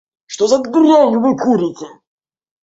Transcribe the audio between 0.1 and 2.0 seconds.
Что за дрянь Вы курите.